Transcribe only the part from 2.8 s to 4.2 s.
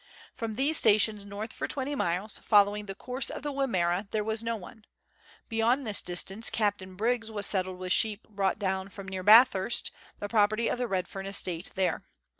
the course of the Wimmera,